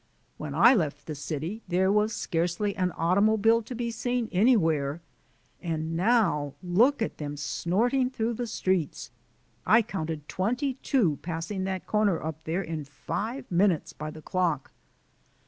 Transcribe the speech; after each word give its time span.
When 0.39 0.55
I 0.55 0.73
left 0.73 1.05
the 1.05 1.13
city 1.13 1.61
there 1.67 1.91
was 1.91 2.11
scarcely 2.15 2.75
an 2.75 2.91
automobile 2.93 3.61
to 3.61 3.75
be 3.75 3.91
seen 3.91 4.29
anywhere 4.31 4.99
and 5.61 5.95
now 5.95 6.55
look 6.63 7.03
at 7.03 7.19
them 7.19 7.37
snorting 7.37 8.09
through 8.09 8.33
the 8.33 8.47
streets. 8.47 9.11
I 9.63 9.83
counted 9.83 10.27
twenty 10.27 10.73
two 10.81 11.19
passing 11.21 11.65
that 11.65 11.85
corner 11.85 12.19
up 12.19 12.45
there 12.45 12.63
in 12.63 12.83
five 12.83 13.45
minutes 13.51 13.93
by 13.93 14.09
the 14.09 14.23
clock." 14.23 14.71